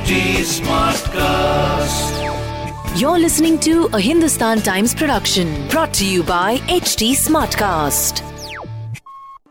[0.00, 2.12] HT Smartcast.
[2.98, 8.22] You're listening to a Hindustan Times production brought to you by HT Smartcast.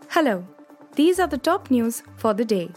[0.09, 0.43] Hello,
[0.95, 2.71] these are the top news for the day.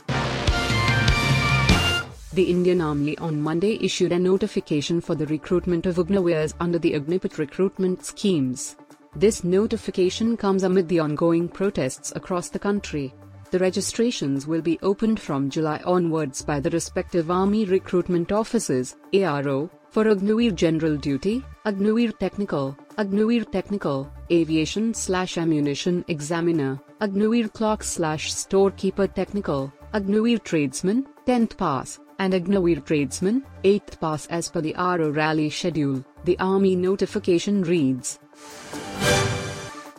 [2.34, 6.92] The Indian Army on Monday issued a notification for the recruitment of Agniveers under the
[6.92, 8.76] Agnipath recruitment schemes.
[9.16, 13.14] This notification comes amid the ongoing protests across the country.
[13.52, 19.68] The registrations will be opened from July onwards by the respective Army recruitment offices, ARO,
[19.90, 28.32] for Agniveer General Duty, Agniveer Technical, Agniveer Technical, Aviation slash Ammunition Examiner, Agniveer Clock slash
[28.32, 35.14] Storekeeper Technical, Agniveer Tradesman, 10th Pass, and Agniveer Tradesman, 8th Pass as per the ARO
[35.14, 36.02] rally schedule.
[36.24, 38.18] The Army notification reads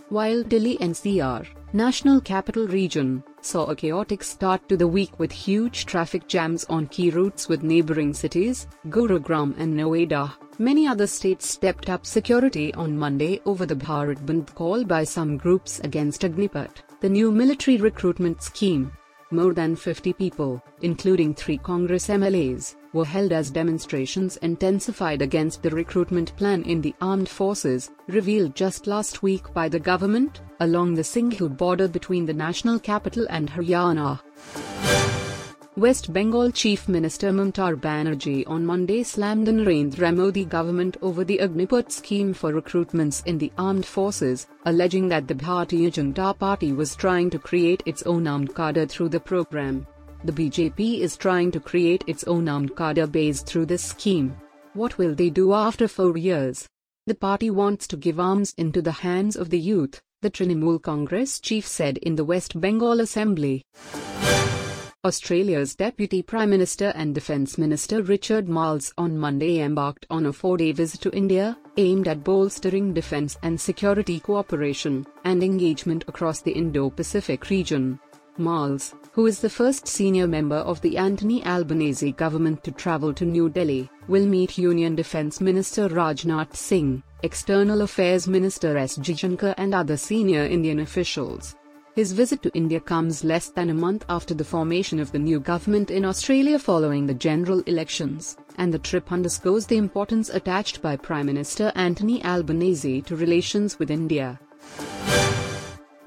[0.10, 5.86] while Delhi NCR, National Capital Region, saw a chaotic start to the week with huge
[5.86, 10.32] traffic jams on key routes with neighboring cities, Gurugram and Noida.
[10.60, 15.38] Many other states stepped up security on Monday over the Bharat Bandh call by some
[15.38, 18.92] groups against Agnipath, the new military recruitment scheme.
[19.32, 25.72] More than 50 people, including three Congress MLAs, were held as demonstrations intensified against the
[25.72, 31.02] recruitment plan in the armed forces, revealed just last week by the government, along the
[31.02, 34.20] Singhu border between the national capital and Haryana.
[35.76, 41.40] West Bengal Chief Minister Mamata Banerjee on Monday slammed the Narendra Modi government over the
[41.40, 46.96] Agnipath scheme for recruitments in the armed forces, alleging that the Bharatiya Janata Party was
[46.96, 49.86] trying to create its own armed cadre through the program.
[50.24, 54.38] The BJP is trying to create its own armed cadre base through this scheme.
[54.74, 56.70] What will they do after four years?
[57.06, 61.38] The party wants to give arms into the hands of the youth, the Trinamool Congress
[61.38, 63.66] chief said in the West Bengal Assembly.
[65.04, 70.72] Australia's Deputy Prime Minister and Defence Minister Richard Marles on Monday embarked on a four-day
[70.72, 77.50] visit to India, aimed at bolstering defence and security cooperation and engagement across the Indo-Pacific
[77.50, 78.00] region.
[78.38, 83.26] Marles, who is the first senior member of the Anthony Albanese government to travel to
[83.26, 88.98] New Delhi, will meet Union Defence Minister Rajnath Singh, External Affairs Minister S.
[88.98, 91.56] Jaishankar and other senior Indian officials.
[91.96, 95.40] His visit to India comes less than a month after the formation of the new
[95.40, 100.98] government in Australia following the general elections, and the trip underscores the importance attached by
[100.98, 104.38] Prime Minister Anthony Albanese to relations with India.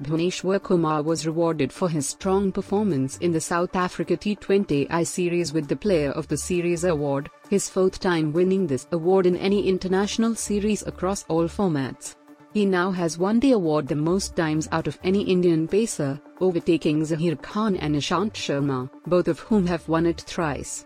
[0.03, 5.67] Bhuvneshwar Kumar was rewarded for his strong performance in the South Africa T20I series with
[5.67, 10.35] the Player of the Series award, his fourth time winning this award in any international
[10.35, 12.15] series across all formats.
[12.53, 17.01] He now has won the award the most times out of any Indian pacer, overtaking
[17.01, 20.85] Zaheer Khan and Ishant Sharma, both of whom have won it thrice.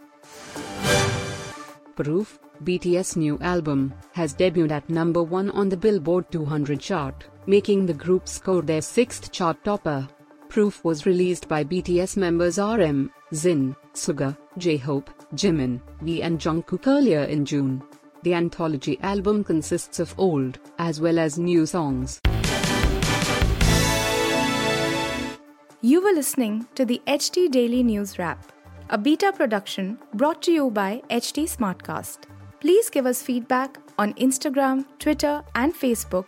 [1.96, 7.86] Proof, BTS' new album, has debuted at number 1 on the Billboard 200 chart, making
[7.86, 10.08] the group score their sixth chart topper.
[10.50, 17.24] Proof was released by BTS members RM, Jin, Suga, J-Hope, Jimin, V and Jungkook earlier
[17.24, 17.82] in June.
[18.24, 22.20] The anthology album consists of old, as well as new songs.
[25.82, 28.52] You were listening to the HT Daily News Wrap,
[28.90, 32.20] a beta production brought to you by HT Smartcast.
[32.60, 36.28] Please give us feedback on Instagram, Twitter, and Facebook